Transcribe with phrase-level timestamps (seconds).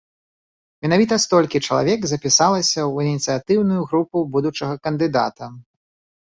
[0.85, 5.53] Менавіта столькі чалавек запісалася ў ініцыятыўную групу будучага кандыдата.